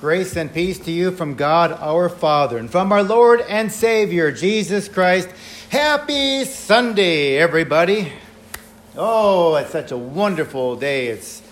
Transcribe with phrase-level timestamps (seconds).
[0.00, 4.30] Grace and peace to you from God our Father and from our Lord and Savior,
[4.30, 5.28] Jesus Christ.
[5.70, 8.12] Happy Sunday, everybody.
[8.96, 11.08] Oh, it's such a wonderful day.
[11.08, 11.42] It's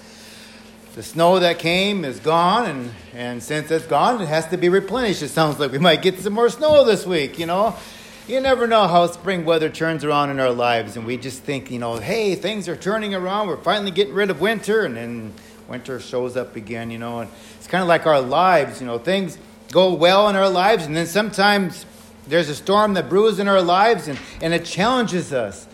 [0.94, 4.68] the snow that came is gone, and, and since it's gone, it has to be
[4.68, 5.22] replenished.
[5.22, 7.74] It sounds like we might get some more snow this week, you know.
[8.28, 11.68] You never know how spring weather turns around in our lives, and we just think,
[11.72, 13.48] you know, hey, things are turning around.
[13.48, 15.32] We're finally getting rid of winter, and then
[15.68, 17.20] winter shows up again, you know.
[17.20, 19.38] And it's kind of like our lives, you know, things
[19.72, 21.86] go well in our lives, and then sometimes
[22.28, 25.66] there's a storm that brews in our lives, and, and it challenges us.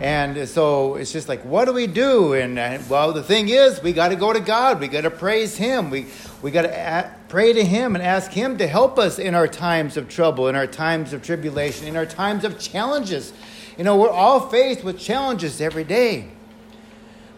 [0.00, 2.32] And so it's just like, what do we do?
[2.32, 4.80] And, and well, the thing is, we got to go to God.
[4.80, 5.90] We got to praise Him.
[5.90, 6.06] We,
[6.40, 9.98] we got to pray to Him and ask Him to help us in our times
[9.98, 13.34] of trouble, in our times of tribulation, in our times of challenges.
[13.76, 16.28] You know, we're all faced with challenges every day.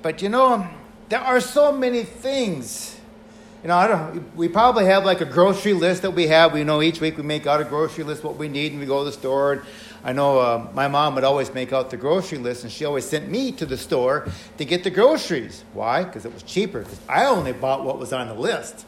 [0.00, 0.68] But you know,
[1.12, 2.98] there are so many things.
[3.62, 6.54] You know, I don't, we probably have like a grocery list that we have.
[6.54, 8.86] We know each week we make out a grocery list, what we need, and we
[8.86, 9.52] go to the store.
[9.52, 9.62] And,
[10.04, 13.04] I know uh, my mom would always make out the grocery list, and she always
[13.04, 15.64] sent me to the store to get the groceries.
[15.74, 16.02] Why?
[16.02, 16.78] Because it was cheaper.
[16.78, 18.86] Because I only bought what was on the list.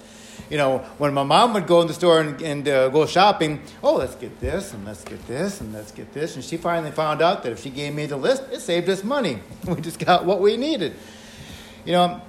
[0.48, 3.60] You know, when my mom would go in the store and, and uh, go shopping,
[3.82, 6.36] oh, let's get this, and let's get this, and let's get this.
[6.36, 9.04] And she finally found out that if she gave me the list, it saved us
[9.04, 9.40] money.
[9.66, 10.96] We just got what we needed.
[11.84, 12.22] You know,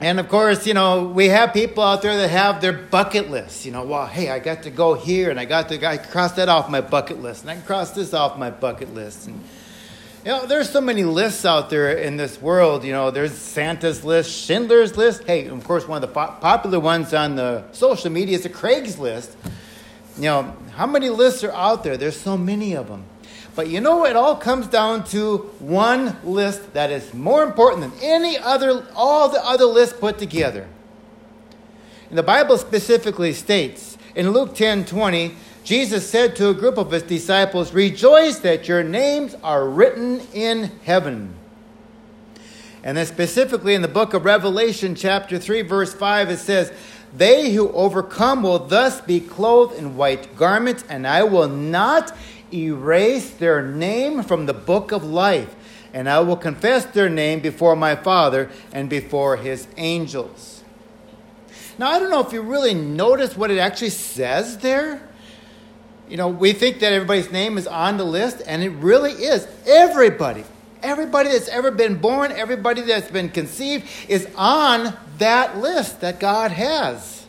[0.00, 3.66] and of course, you know, we have people out there that have their bucket lists.
[3.66, 6.32] You know, well, hey, I got to go here and I got to I cross
[6.32, 9.26] that off my bucket list and I can cross this off my bucket list.
[9.26, 9.44] And,
[10.24, 12.82] you know, there's so many lists out there in this world.
[12.82, 15.24] You know, there's Santa's list, Schindler's list.
[15.24, 18.48] Hey, of course, one of the po- popular ones on the social media is the
[18.48, 19.34] Craigslist.
[20.16, 21.98] You know, how many lists are out there?
[21.98, 23.04] There's so many of them.
[23.60, 27.92] But you know, it all comes down to one list that is more important than
[28.02, 30.66] any other, all the other lists put together.
[32.08, 36.90] And the Bible specifically states in Luke 10 20, Jesus said to a group of
[36.90, 41.34] his disciples, Rejoice that your names are written in heaven.
[42.82, 46.72] And then specifically in the book of Revelation, chapter 3, verse 5, it says,
[47.14, 52.16] They who overcome will thus be clothed in white garments, and I will not
[52.52, 55.54] erase their name from the book of life,
[55.92, 60.62] and I will confess their name before my Father and before his angels.
[61.78, 65.00] Now, I don't know if you really notice what it actually says there.
[66.08, 69.46] You know, we think that everybody's name is on the list, and it really is.
[69.66, 70.44] Everybody,
[70.82, 76.50] everybody that's ever been born, everybody that's been conceived is on that list that God
[76.50, 77.19] has.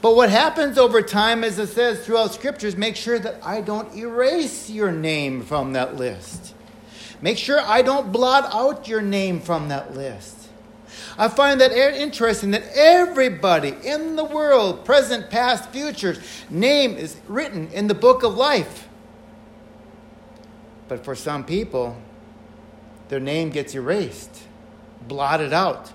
[0.00, 3.94] But what happens over time, as it says throughout scriptures, make sure that I don't
[3.96, 6.54] erase your name from that list.
[7.20, 10.36] Make sure I don't blot out your name from that list.
[11.16, 16.18] I find that interesting that everybody in the world, present, past, futures,
[16.50, 18.88] name is written in the book of life.
[20.88, 21.96] But for some people,
[23.08, 24.42] their name gets erased,
[25.06, 25.92] blotted out,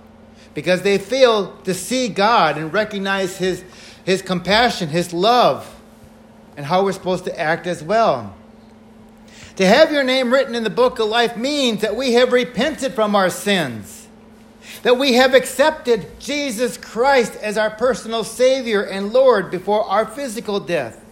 [0.59, 3.63] because they fail to see God and recognize His
[4.03, 5.73] his compassion, His love,
[6.57, 8.35] and how we're supposed to act as well.
[9.55, 12.93] To have your name written in the book of life means that we have repented
[12.93, 14.07] from our sins,
[14.83, 20.59] that we have accepted Jesus Christ as our personal Savior and Lord before our physical
[20.59, 21.05] death.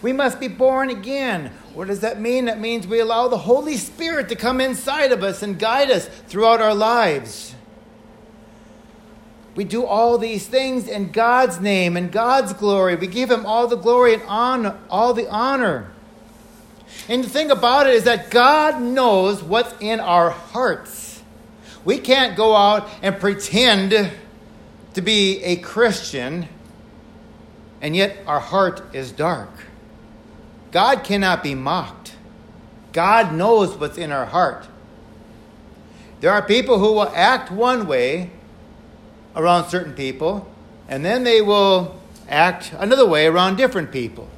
[0.00, 1.50] We must be born again.
[1.74, 2.44] What does that mean?
[2.44, 6.06] That means we allow the Holy Spirit to come inside of us and guide us
[6.06, 7.53] throughout our lives.
[9.54, 12.96] We do all these things in God's name and God's glory.
[12.96, 15.92] We give Him all the glory and honor, all the honor.
[17.08, 21.22] And the thing about it is that God knows what's in our hearts.
[21.84, 24.10] We can't go out and pretend
[24.94, 26.48] to be a Christian,
[27.80, 29.50] and yet our heart is dark.
[30.72, 32.14] God cannot be mocked.
[32.92, 34.66] God knows what's in our heart.
[36.20, 38.30] There are people who will act one way
[39.36, 40.48] around certain people,
[40.88, 44.28] and then they will act another way around different people.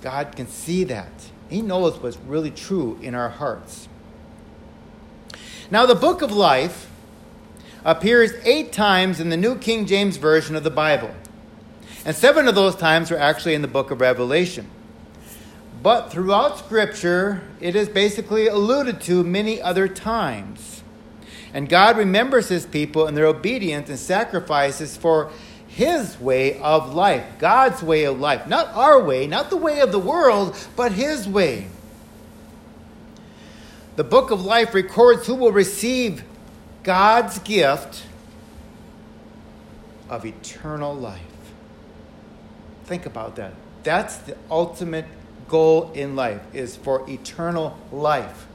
[0.00, 1.10] God can see that.
[1.48, 3.88] He knows what's really true in our hearts.
[5.70, 6.90] Now, the book of life
[7.84, 11.14] appears eight times in the New King James Version of the Bible,
[12.04, 14.66] and seven of those times are actually in the book of Revelation.
[15.82, 20.81] But throughout Scripture, it is basically alluded to many other times.
[21.54, 25.30] And God remembers his people and their obedience and sacrifices for
[25.66, 28.46] his way of life, God's way of life.
[28.46, 31.68] Not our way, not the way of the world, but his way.
[33.96, 36.24] The book of life records who will receive
[36.82, 38.04] God's gift
[40.08, 41.20] of eternal life.
[42.84, 43.54] Think about that.
[43.82, 45.06] That's the ultimate
[45.48, 48.46] goal in life is for eternal life.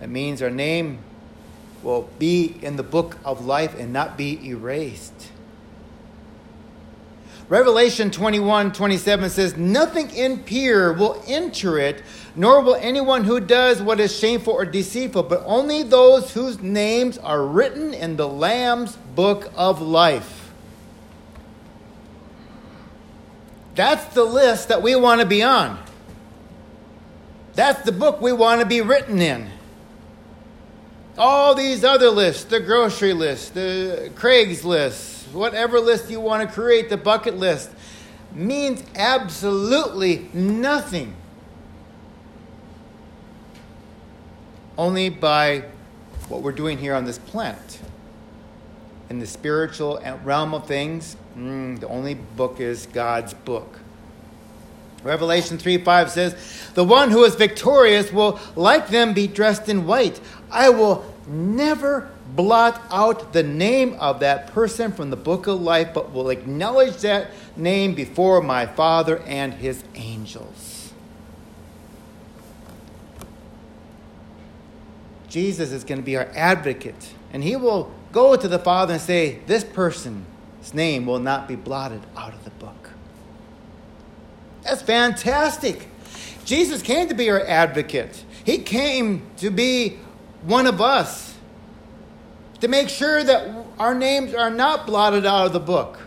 [0.00, 0.98] That means our name
[1.82, 5.30] will be in the book of life and not be erased.
[7.48, 12.02] Revelation 21 27 says, Nothing impure will enter it,
[12.34, 17.18] nor will anyone who does what is shameful or deceitful, but only those whose names
[17.18, 20.50] are written in the Lamb's book of life.
[23.76, 25.78] That's the list that we want to be on.
[27.54, 29.50] That's the book we want to be written in.
[31.18, 36.90] All these other lists, the grocery list, the Craigslist, whatever list you want to create,
[36.90, 37.70] the bucket list,
[38.32, 41.14] means absolutely nothing.
[44.76, 45.64] Only by
[46.28, 47.80] what we're doing here on this planet.
[49.08, 53.78] In the spiritual realm of things, mm, the only book is God's book.
[55.02, 59.86] Revelation 3 5 says, The one who is victorious will, like them, be dressed in
[59.86, 60.20] white.
[60.50, 65.90] I will never blot out the name of that person from the book of life,
[65.94, 70.92] but will acknowledge that name before my Father and his angels.
[75.28, 79.02] Jesus is going to be our advocate, and he will go to the Father and
[79.02, 80.24] say, This person's
[80.72, 82.90] name will not be blotted out of the book.
[84.62, 85.88] That's fantastic.
[86.44, 88.24] Jesus came to be our advocate.
[88.44, 89.98] He came to be
[90.46, 91.34] one of us
[92.60, 93.48] to make sure that
[93.78, 95.98] our names are not blotted out of the book.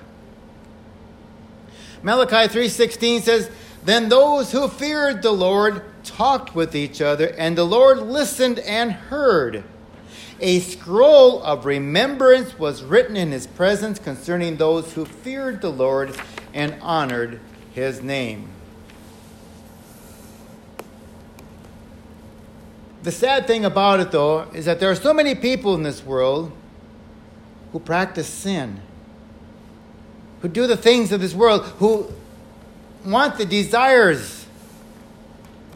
[2.02, 3.50] Malachi 3:16 says,
[3.84, 8.94] "Then those who feared the Lord talked with each other, and the Lord listened and
[8.94, 9.64] heard.
[10.40, 16.16] A scroll of remembrance was written in his presence concerning those who feared the Lord
[16.54, 17.42] and honored
[17.74, 18.48] his name."
[23.04, 26.04] The sad thing about it, though, is that there are so many people in this
[26.04, 26.52] world
[27.72, 28.82] who practice sin,
[30.42, 32.12] who do the things of this world, who
[33.06, 34.46] want the desires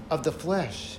[0.09, 0.97] of the flesh.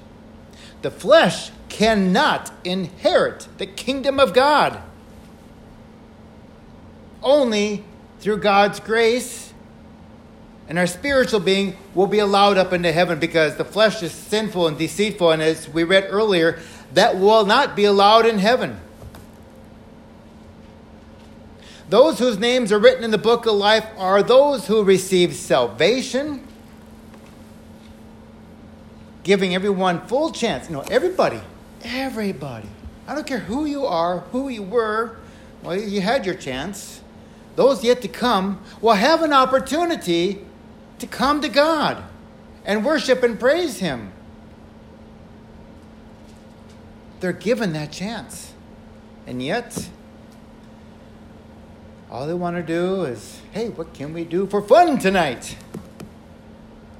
[0.82, 4.81] The flesh cannot inherit the kingdom of God.
[7.23, 7.85] Only
[8.21, 9.44] through God's grace
[10.69, 14.66] and our spiritual being will be allowed up into heaven because the flesh is sinful
[14.66, 15.31] and deceitful.
[15.31, 16.58] And as we read earlier,
[16.94, 18.81] that will not be allowed in heaven.
[21.90, 26.46] Those whose names are written in the book of life are those who receive salvation,
[29.22, 30.69] giving everyone full chance.
[30.69, 31.40] You know, everybody,
[31.82, 32.69] everybody.
[33.06, 35.19] I don't care who you are, who you were.
[35.62, 37.02] Well, you had your chance.
[37.55, 40.44] Those yet to come will have an opportunity
[41.04, 42.02] to come to God
[42.64, 44.12] and worship and praise Him.
[47.20, 48.52] They're given that chance.
[49.26, 49.88] And yet,
[52.10, 55.56] all they want to do is, hey, what can we do for fun tonight?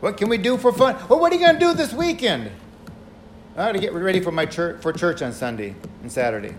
[0.01, 0.97] What can we do for fun?
[1.09, 2.51] Well, what are you going to do this weekend?
[3.55, 6.55] I got to get ready for my church for church on Sunday and Saturday.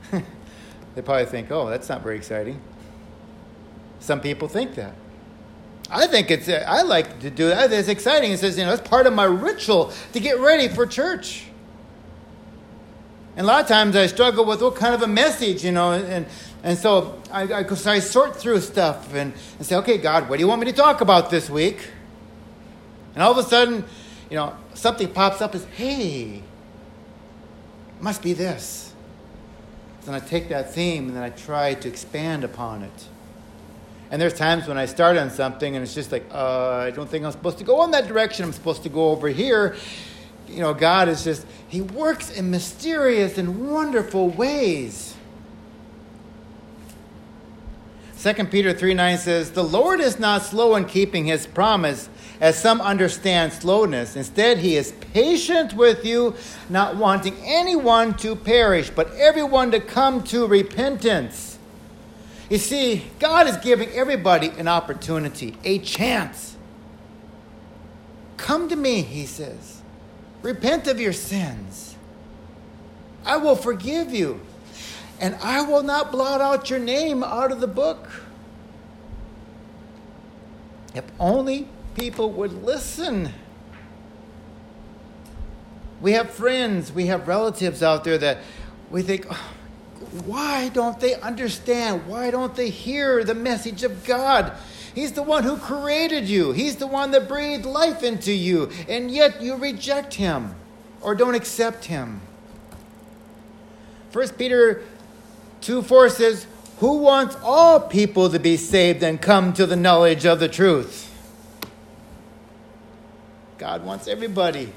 [0.10, 2.60] they probably think, oh, that's not very exciting.
[4.00, 4.94] Some people think that.
[5.90, 7.72] I think it's, I like to do that.
[7.72, 8.32] It's exciting.
[8.32, 11.46] It says, you know, it's part of my ritual to get ready for church.
[13.36, 15.92] And a lot of times I struggle with what kind of a message, you know,
[15.92, 16.26] and,
[16.62, 20.36] and so I, I, so I sort through stuff and, and say, okay, God, what
[20.36, 21.90] do you want me to talk about this week?
[23.14, 23.84] And all of a sudden,
[24.30, 26.42] you know, something pops up as, hey,
[28.00, 28.92] must be this.
[30.04, 33.08] Then I take that theme and then I try to expand upon it.
[34.14, 37.10] And there's times when I start on something and it's just like, uh, I don't
[37.10, 38.44] think I'm supposed to go in that direction.
[38.44, 39.74] I'm supposed to go over here.
[40.46, 45.16] You know, God is just, He works in mysterious and wonderful ways.
[48.20, 52.08] 2 Peter 3 9 says, The Lord is not slow in keeping His promise,
[52.40, 54.14] as some understand slowness.
[54.14, 56.36] Instead, He is patient with you,
[56.70, 61.53] not wanting anyone to perish, but everyone to come to repentance.
[62.54, 66.56] You see, God is giving everybody an opportunity, a chance.
[68.36, 69.82] Come to me, he says.
[70.40, 71.96] Repent of your sins.
[73.24, 74.40] I will forgive you,
[75.20, 78.08] and I will not blot out your name out of the book.
[80.94, 83.32] If only people would listen.
[86.00, 88.38] We have friends, we have relatives out there that
[88.92, 89.53] we think, oh,
[90.26, 92.06] why don't they understand?
[92.06, 94.52] Why don't they hear the message of God?
[94.94, 96.52] He's the one who created you.
[96.52, 100.54] He's the one that breathed life into you, and yet you reject him
[101.00, 102.20] or don't accept him.
[104.12, 104.84] 1 Peter
[105.62, 106.46] 2 4 says,
[106.78, 111.10] Who wants all people to be saved and come to the knowledge of the truth?
[113.58, 114.72] God wants everybody.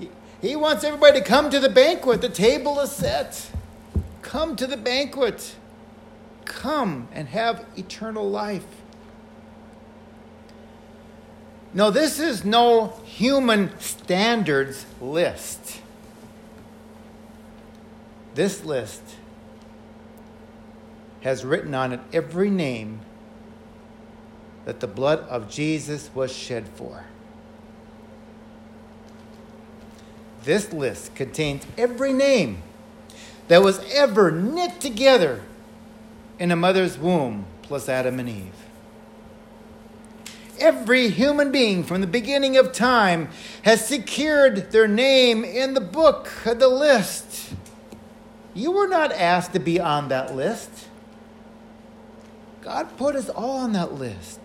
[0.00, 0.10] He,
[0.40, 2.20] he wants everybody to come to the banquet.
[2.20, 3.48] The table is set.
[4.22, 5.56] Come to the banquet.
[6.44, 8.64] Come and have eternal life.
[11.74, 15.80] No, this is no human standards list.
[18.34, 19.02] This list
[21.22, 23.00] has written on it every name
[24.64, 27.04] that the blood of Jesus was shed for.
[30.44, 32.62] This list contains every name
[33.48, 35.42] that was ever knit together
[36.38, 38.52] in a mother's womb, plus Adam and Eve.
[40.58, 43.28] Every human being from the beginning of time
[43.62, 47.54] has secured their name in the book, of the list.
[48.54, 50.88] You were not asked to be on that list.
[52.60, 54.40] God put us all on that list.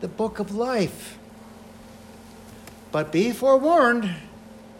[0.00, 1.18] The book of life.
[2.90, 4.10] But be forewarned.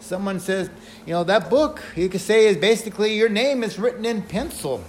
[0.01, 0.69] Someone says,
[1.05, 4.83] you know, that book, you could say, is basically your name is written in pencil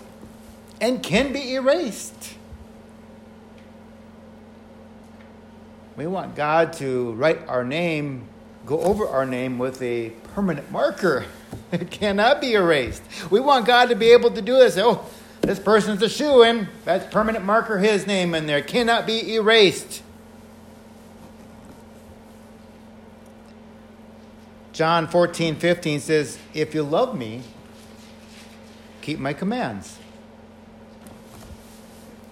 [0.81, 2.35] and can be erased.
[5.97, 8.26] We want God to write our name,
[8.66, 11.25] go over our name with a permanent marker.
[11.71, 13.02] It cannot be erased.
[13.31, 14.76] We want God to be able to do this.
[14.76, 15.07] Oh,
[15.40, 16.69] this person's a shoe in.
[16.85, 18.61] That's permanent marker, his name in there.
[18.61, 20.02] Cannot be erased.
[24.73, 27.43] John 14, 15 says, If you love me,
[29.02, 29.99] keep my commands.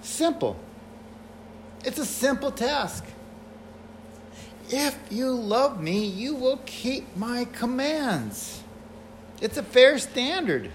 [0.00, 0.56] Simple.
[1.84, 3.04] It's a simple task.
[4.70, 8.62] If you love me, you will keep my commands.
[9.40, 10.70] It's a fair standard.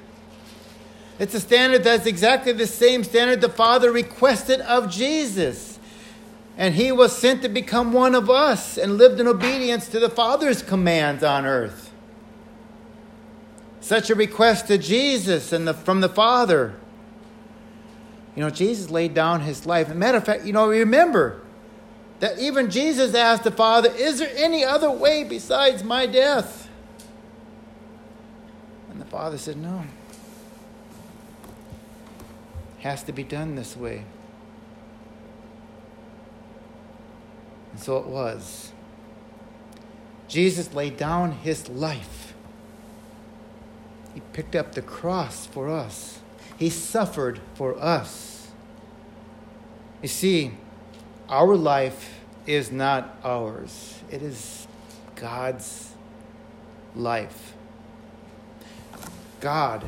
[1.17, 5.74] It's a standard that's exactly the same standard the Father requested of Jesus.
[6.57, 10.09] And he was sent to become one of us and lived in obedience to the
[10.09, 11.91] Father's commands on earth.
[13.81, 16.75] Such a request to Jesus and the, from the Father.
[18.35, 19.89] You know, Jesus laid down his life.
[19.89, 21.41] As matter of fact, you know, remember
[22.19, 26.69] that even Jesus asked the Father, Is there any other way besides my death?
[28.89, 29.83] And the Father said, No.
[32.79, 34.05] It has to be done this way.
[37.75, 38.71] And so it was.
[40.29, 42.33] Jesus laid down his life.
[44.13, 46.19] He picked up the cross for us.
[46.57, 48.47] He suffered for us.
[50.01, 50.53] You see,
[51.27, 54.67] our life is not ours, it is
[55.17, 55.91] God's
[56.95, 57.55] life.
[59.41, 59.83] God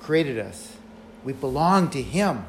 [0.00, 0.76] created us,
[1.22, 2.46] we belong to Him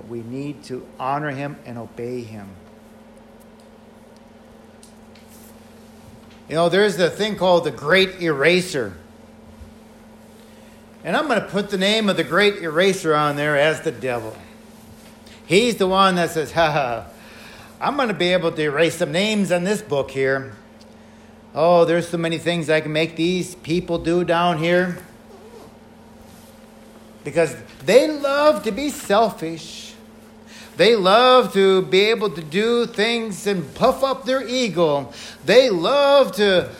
[0.00, 2.48] but we need to honor him and obey him.
[6.48, 8.96] You know, there's a thing called the Great Eraser.
[11.04, 13.92] And I'm going to put the name of the Great Eraser on there as the
[13.92, 14.34] devil.
[15.44, 17.06] He's the one that says, ha ha,
[17.78, 20.54] I'm going to be able to erase some names on this book here.
[21.54, 24.98] Oh, there's so many things I can make these people do down here
[27.22, 27.54] because
[27.84, 29.89] they love to be selfish.
[30.76, 35.12] They love to be able to do things and puff up their ego.
[35.44, 36.70] They love to,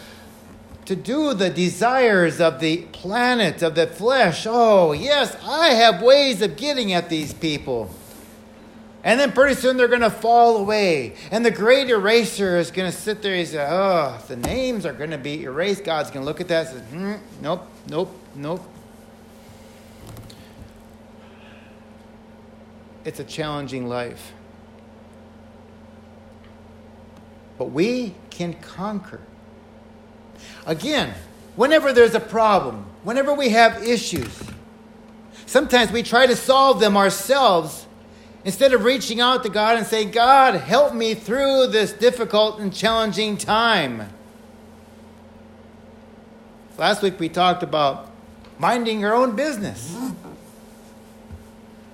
[0.87, 4.47] to do the desires of the planet, of the flesh.
[4.49, 7.91] Oh, yes, I have ways of getting at these people.
[9.03, 11.15] And then pretty soon they're going to fall away.
[11.31, 14.93] And the great eraser is going to sit there and say, oh, the names are
[14.93, 15.85] going to be erased.
[15.85, 18.63] God's going to look at that and say, hmm, nope, nope, nope,
[23.05, 24.33] it's a challenging life.
[27.59, 29.21] But we can conquer.
[30.67, 31.15] Again,
[31.57, 34.43] whenever there's a problem, whenever we have issues,
[35.47, 37.87] sometimes we try to solve them ourselves
[38.45, 42.73] instead of reaching out to God and saying, God, help me through this difficult and
[42.73, 44.09] challenging time.
[46.79, 48.11] Last week we talked about
[48.59, 49.95] minding your own business.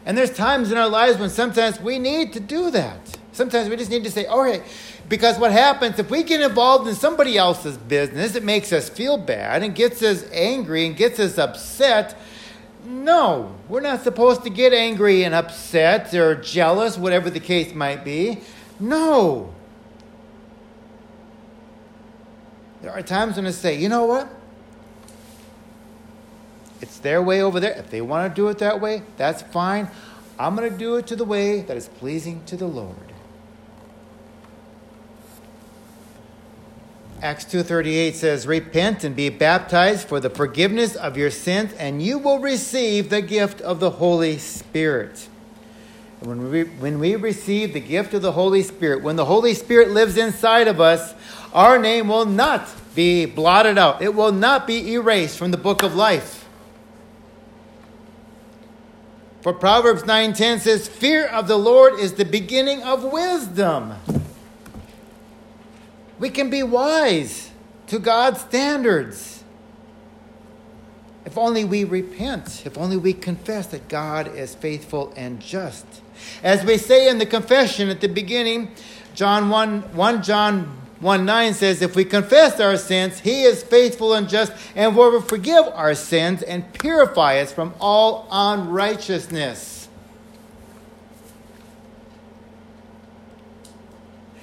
[0.06, 3.18] And there's times in our lives when sometimes we need to do that.
[3.32, 4.62] Sometimes we just need to say, okay,
[5.08, 9.18] Because what happens if we get involved in somebody else's business, it makes us feel
[9.18, 12.16] bad and gets us angry and gets us upset.
[12.84, 18.04] No, we're not supposed to get angry and upset or jealous, whatever the case might
[18.04, 18.38] be.
[18.78, 19.52] No.
[22.80, 24.35] There are times when I say, you know what?
[26.80, 27.72] It's their way over there.
[27.72, 29.88] If they want to do it that way, that's fine.
[30.38, 32.96] I'm going to do it to the way that is pleasing to the Lord.
[37.22, 42.18] Acts 2:38 says, "Repent and be baptized for the forgiveness of your sins, and you
[42.18, 45.28] will receive the gift of the Holy Spirit."
[46.20, 49.90] When we, when we receive the gift of the Holy Spirit, when the Holy Spirit
[49.90, 51.14] lives inside of us,
[51.54, 54.02] our name will not be blotted out.
[54.02, 56.45] It will not be erased from the book of life.
[59.46, 63.94] For Proverbs 9:10 says, "Fear of the Lord is the beginning of wisdom."
[66.18, 67.50] We can be wise
[67.86, 69.44] to God's standards.
[71.24, 75.86] If only we repent, if only we confess that God is faithful and just.
[76.42, 78.72] As we say in the confession at the beginning,
[79.14, 84.14] John 1, 1 John 1 9 says, If we confess our sins, he is faithful
[84.14, 89.88] and just and will forgive our sins and purify us from all unrighteousness.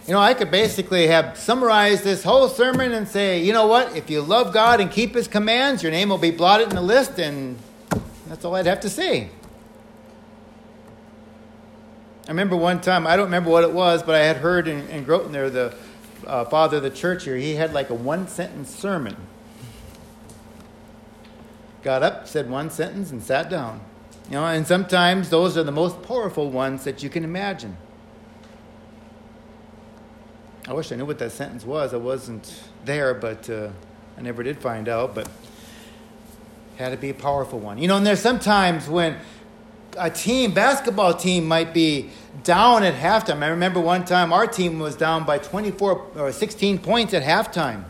[0.06, 3.96] You know, I could basically have summarized this whole sermon and say, you know what?
[3.96, 6.82] If you love God and keep His commands, your name will be blotted in the
[6.82, 7.58] list, and
[8.28, 9.30] that's all I'd have to say.
[12.26, 14.88] I remember one time, I don't remember what it was, but I had heard in,
[14.90, 15.74] in Groton there, the
[16.26, 19.16] uh, father of the church here, he had like a one sentence sermon.
[21.84, 23.82] Got up, said one sentence, and sat down.
[24.30, 27.76] You know, and sometimes those are the most powerful ones that you can imagine.
[30.68, 31.94] I wish I knew what that sentence was.
[31.94, 33.70] I wasn't there, but uh,
[34.18, 35.14] I never did find out.
[35.14, 35.30] But
[36.78, 37.78] had to be a powerful one.
[37.78, 39.18] You know, and there's sometimes when
[39.98, 42.10] a team, basketball team, might be
[42.44, 43.44] down at halftime.
[43.44, 47.86] I remember one time our team was down by 24 or 16 points at halftime.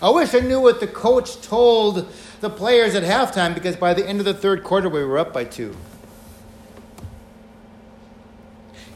[0.00, 4.06] I wish I knew what the coach told the players at halftime because by the
[4.06, 5.76] end of the third quarter we were up by two.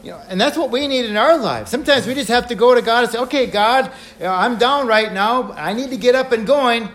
[0.02, 1.70] You know, and that's what we need in our lives.
[1.70, 5.12] Sometimes we just have to go to God and say, okay, God, I'm down right
[5.12, 5.52] now.
[5.52, 6.88] I need to get up and going.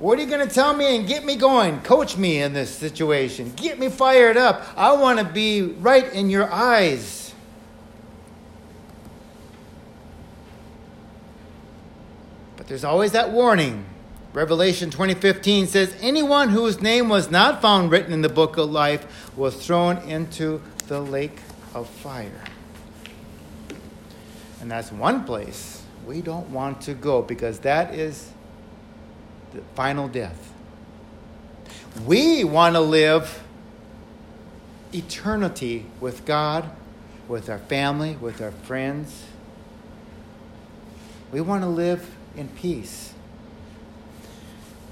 [0.00, 1.82] What are you going to tell me and get me going?
[1.82, 3.52] Coach me in this situation.
[3.54, 4.66] Get me fired up.
[4.74, 7.34] I want to be right in your eyes.
[12.56, 13.84] But there's always that warning.
[14.32, 19.30] Revelation 20:15 says anyone whose name was not found written in the book of life
[19.36, 21.40] was thrown into the lake
[21.74, 22.42] of fire.
[24.62, 28.30] And that's one place we don't want to go because that is
[29.52, 30.52] the final death.
[32.06, 33.42] We want to live
[34.92, 36.70] eternity with God,
[37.28, 39.24] with our family, with our friends.
[41.32, 43.12] We want to live in peace.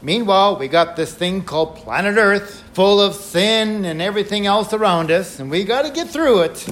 [0.00, 5.10] Meanwhile, we got this thing called planet Earth, full of sin and everything else around
[5.10, 6.68] us, and we got to get through it.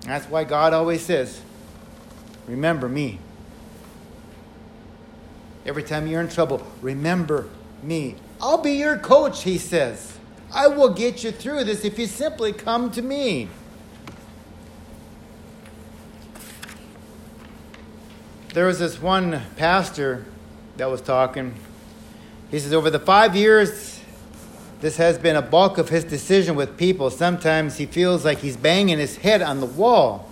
[0.00, 1.40] That's why God always says,
[2.48, 3.18] Remember me.
[5.68, 7.46] Every time you're in trouble, remember
[7.82, 8.14] me.
[8.40, 10.16] I'll be your coach, he says.
[10.50, 13.50] I will get you through this if you simply come to me.
[18.54, 20.24] There was this one pastor
[20.78, 21.54] that was talking.
[22.50, 24.00] He says, Over the five years,
[24.80, 27.10] this has been a bulk of his decision with people.
[27.10, 30.27] Sometimes he feels like he's banging his head on the wall.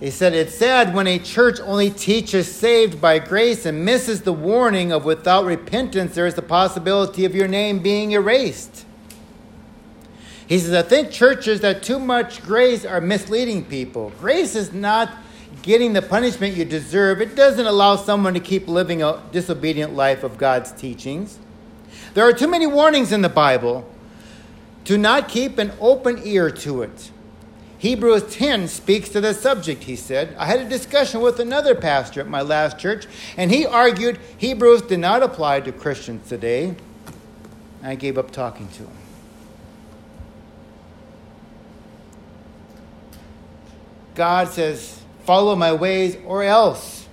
[0.00, 4.32] He said, It's sad when a church only teaches saved by grace and misses the
[4.32, 8.84] warning of without repentance, there is the possibility of your name being erased.
[10.46, 14.12] He says, I think churches that too much grace are misleading people.
[14.18, 15.10] Grace is not
[15.62, 20.22] getting the punishment you deserve, it doesn't allow someone to keep living a disobedient life
[20.22, 21.38] of God's teachings.
[22.14, 23.88] There are too many warnings in the Bible
[24.84, 27.10] to not keep an open ear to it.
[27.78, 30.34] Hebrews 10 speaks to the subject, he said.
[30.36, 34.82] I had a discussion with another pastor at my last church, and he argued Hebrews
[34.82, 36.74] did not apply to Christians today.
[37.82, 38.96] I gave up talking to him.
[44.16, 47.06] God says, Follow my ways or else.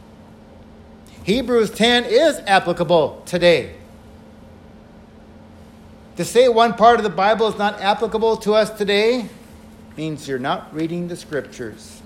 [1.24, 3.76] Hebrews 10 is applicable today.
[6.16, 9.30] To say one part of the Bible is not applicable to us today
[9.98, 12.02] means you're not reading the scriptures.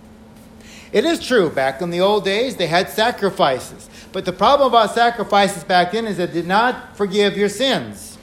[0.92, 3.90] It is true, back in the old days, they had sacrifices.
[4.12, 8.18] But the problem about sacrifices back then is it did not forgive your sins.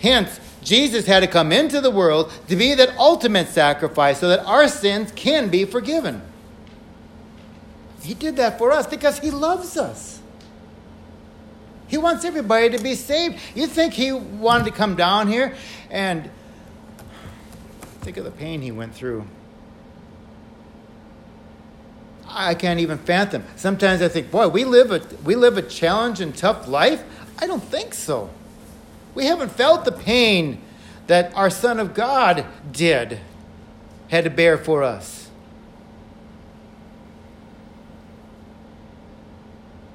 [0.00, 4.44] Hence, Jesus had to come into the world to be that ultimate sacrifice so that
[4.44, 6.22] our sins can be forgiven.
[8.02, 10.20] He did that for us because He loves us.
[11.86, 13.38] He wants everybody to be saved.
[13.54, 15.54] You think He wanted to come down here
[15.90, 16.30] and
[18.04, 19.24] think of the pain He went through?
[22.28, 23.44] I can't even fathom.
[23.56, 27.02] Sometimes I think, boy, we live a, we live a challenge and tough life.
[27.38, 28.30] I don't think so.
[29.14, 30.60] We haven't felt the pain
[31.06, 33.20] that our Son of God did,
[34.08, 35.30] had to bear for us.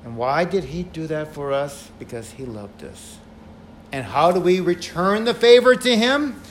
[0.06, 1.90] And why did He do that for us?
[2.00, 3.18] Because He loved us.
[3.92, 6.42] And how do we return the favor to Him?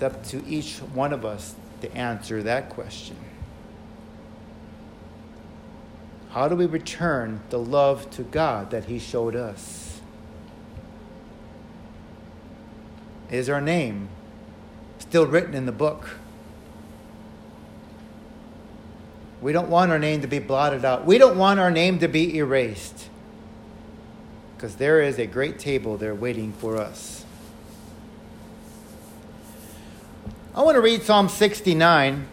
[0.00, 3.16] It's up to each one of us to answer that question.
[6.30, 10.00] How do we return the love to God that He showed us?
[13.30, 14.08] Is our name
[15.00, 16.08] still written in the book?
[19.42, 21.04] We don't want our name to be blotted out.
[21.04, 23.10] We don't want our name to be erased.
[24.56, 27.19] Because there is a great table there waiting for us.
[30.52, 32.26] I want to read Psalm 69.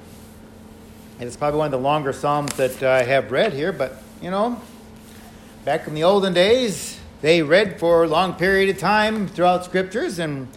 [1.19, 4.59] It's probably one of the longer Psalms that I have read here, but you know,
[5.65, 10.17] back in the olden days, they read for a long period of time throughout scriptures,
[10.17, 10.47] and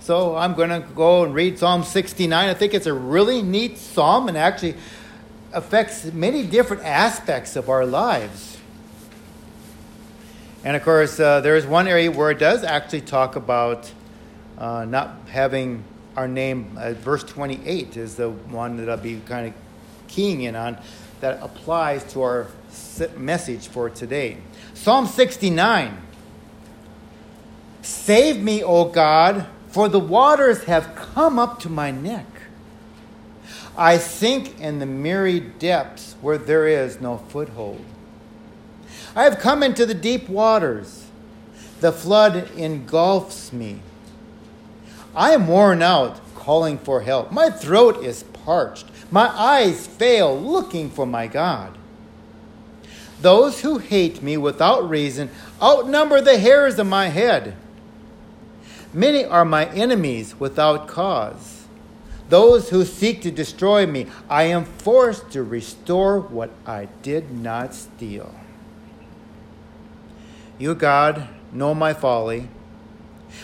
[0.00, 2.48] so I'm going to go and read Psalm 69.
[2.48, 4.76] I think it's a really neat psalm and actually
[5.52, 8.56] affects many different aspects of our lives.
[10.64, 13.92] And of course, uh, there is one area where it does actually talk about
[14.56, 15.84] uh, not having
[16.16, 16.76] our name.
[16.76, 19.54] Uh, verse 28 is the one that I'll be kind of
[20.08, 20.78] keying in on
[21.20, 22.48] that applies to our
[23.16, 24.38] message for today.
[24.74, 26.02] Psalm 69
[27.82, 32.26] Save me, O God, for the waters have come up to my neck.
[33.76, 37.84] I sink in the miry depths where there is no foothold.
[39.16, 41.06] I have come into the deep waters.
[41.80, 43.80] The flood engulfs me.
[45.14, 47.32] I am worn out calling for help.
[47.32, 48.86] My throat is parched.
[49.10, 51.76] My eyes fail looking for my God.
[53.20, 55.30] Those who hate me without reason
[55.62, 57.54] outnumber the hairs of my head.
[58.92, 61.64] Many are my enemies without cause.
[62.28, 67.74] Those who seek to destroy me, I am forced to restore what I did not
[67.74, 68.34] steal.
[70.58, 72.48] You, God, know my folly.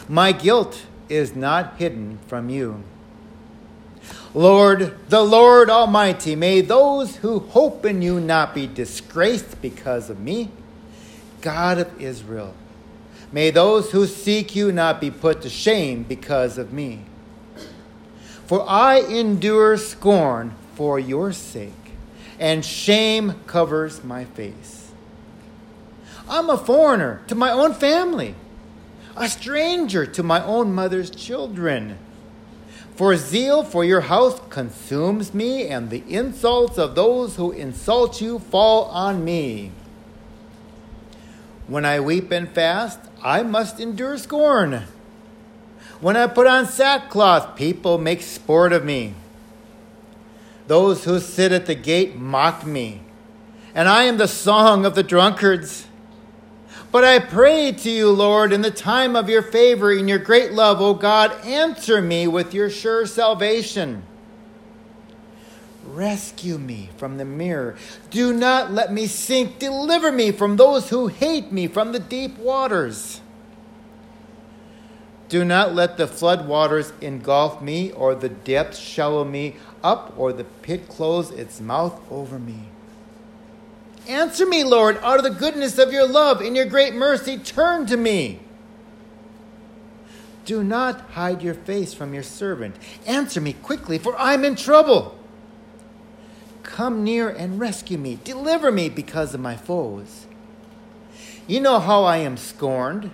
[0.08, 2.82] My guilt is not hidden from you.
[4.34, 10.20] Lord, the Lord Almighty, may those who hope in you not be disgraced because of
[10.20, 10.50] me.
[11.40, 12.54] God of Israel,
[13.32, 17.00] may those who seek you not be put to shame because of me.
[18.46, 21.72] For I endure scorn for your sake,
[22.38, 24.92] and shame covers my face.
[26.28, 28.34] I'm a foreigner to my own family,
[29.16, 31.98] a stranger to my own mother's children.
[32.94, 38.38] For zeal for your house consumes me, and the insults of those who insult you
[38.38, 39.70] fall on me.
[41.66, 44.84] When I weep and fast, I must endure scorn.
[46.00, 49.14] When I put on sackcloth, people make sport of me.
[50.66, 53.02] Those who sit at the gate mock me,
[53.74, 55.86] and I am the song of the drunkards.
[56.96, 60.52] But I pray to you, Lord, in the time of your favor, in your great
[60.52, 64.02] love, O God, answer me with your sure salvation.
[65.84, 67.76] Rescue me from the mirror.
[68.08, 69.58] Do not let me sink.
[69.58, 73.20] Deliver me from those who hate me, from the deep waters.
[75.28, 80.32] Do not let the flood waters engulf me, or the depths swallow me up, or
[80.32, 82.70] the pit close its mouth over me.
[84.08, 86.40] Answer me, Lord, out of the goodness of your love.
[86.40, 88.40] In your great mercy, turn to me.
[90.44, 92.76] Do not hide your face from your servant.
[93.04, 95.18] Answer me quickly, for I'm in trouble.
[96.62, 98.18] Come near and rescue me.
[98.22, 100.26] Deliver me because of my foes.
[101.48, 103.10] You know how I am scorned,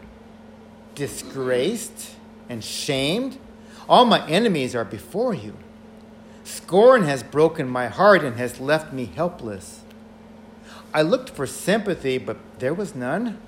[0.94, 2.16] disgraced,
[2.48, 3.38] and shamed.
[3.88, 5.54] All my enemies are before you.
[6.44, 9.81] Scorn has broken my heart and has left me helpless.
[10.94, 13.38] I looked for sympathy, but there was none.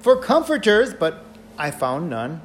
[0.00, 1.24] For comforters, but
[1.58, 2.42] I found none.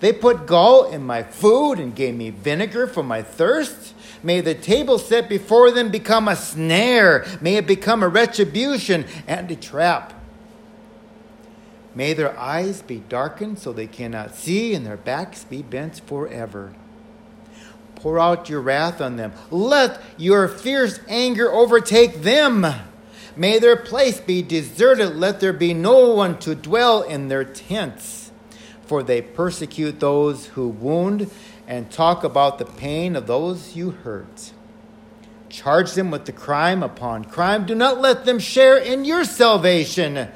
[0.00, 3.94] They put gall in my food and gave me vinegar for my thirst.
[4.22, 7.26] May the table set before them become a snare.
[7.40, 10.12] May it become a retribution and a trap.
[11.94, 16.74] May their eyes be darkened so they cannot see, and their backs be bent forever.
[18.04, 19.32] Pour out your wrath on them.
[19.50, 22.66] Let your fierce anger overtake them.
[23.34, 25.16] May their place be deserted.
[25.16, 28.30] Let there be no one to dwell in their tents.
[28.82, 31.30] For they persecute those who wound
[31.66, 34.52] and talk about the pain of those you hurt.
[35.48, 37.64] Charge them with the crime upon crime.
[37.64, 40.28] Do not let them share in your salvation.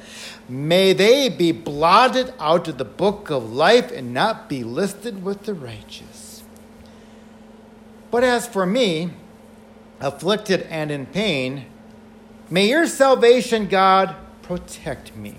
[0.47, 5.43] May they be blotted out of the book of life and not be listed with
[5.43, 6.08] the righteous.
[8.11, 9.11] But as for me,
[9.99, 11.65] afflicted and in pain,
[12.49, 15.35] may your salvation, God, protect me.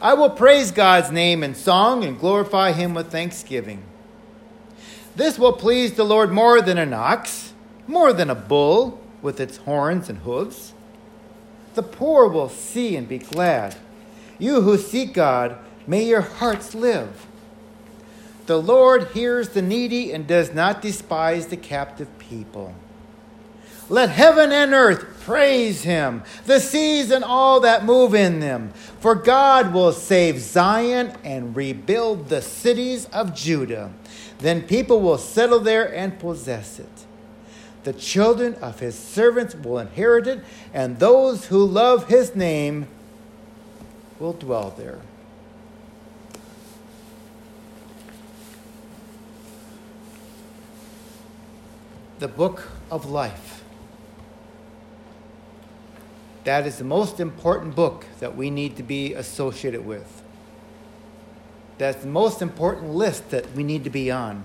[0.00, 3.82] I will praise God's name in song and glorify him with thanksgiving.
[5.14, 7.52] This will please the Lord more than an ox,
[7.86, 10.72] more than a bull with its horns and hooves.
[11.74, 13.76] The poor will see and be glad.
[14.38, 17.26] You who seek God, may your hearts live.
[18.50, 22.74] The Lord hears the needy and does not despise the captive people.
[23.88, 28.72] Let heaven and earth praise him, the seas and all that move in them.
[28.98, 33.92] For God will save Zion and rebuild the cities of Judah.
[34.38, 37.04] Then people will settle there and possess it.
[37.84, 40.40] The children of his servants will inherit it,
[40.74, 42.88] and those who love his name
[44.18, 44.98] will dwell there.
[52.20, 53.64] The book of life.
[56.44, 60.22] That is the most important book that we need to be associated with.
[61.78, 64.44] That's the most important list that we need to be on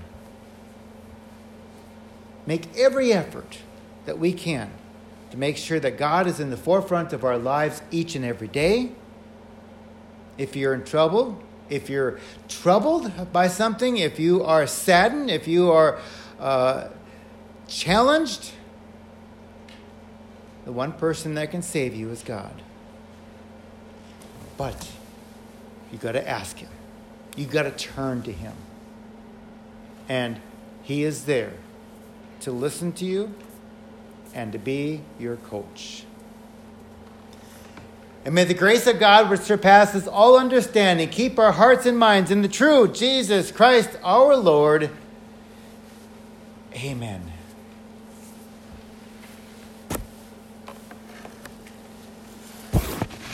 [2.46, 3.60] make every effort
[4.06, 4.72] that we can
[5.32, 8.48] to make sure that God is in the forefront of our lives each and every
[8.48, 8.92] day.
[10.38, 15.72] If you're in trouble, if you're troubled by something, if you are saddened, if you
[15.72, 16.00] are
[16.40, 16.90] uh,
[17.68, 18.52] challenged,
[20.66, 22.62] the one person that can save you is God.
[24.58, 24.90] But
[25.92, 26.70] you got to ask Him,
[27.36, 28.54] you got to turn to Him.
[30.10, 30.40] And
[30.84, 31.54] He is there
[32.42, 33.34] to listen to you
[34.34, 36.04] and to be your coach.
[38.26, 42.32] And may the grace of God, which surpasses all understanding, keep our hearts and minds
[42.32, 44.90] in the true Jesus Christ our Lord.
[46.74, 47.35] Amen.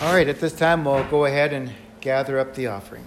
[0.01, 3.05] All right, at this time, we'll go ahead and gather up the offering.